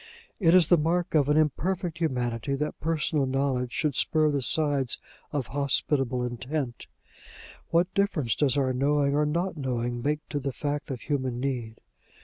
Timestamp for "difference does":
7.93-8.57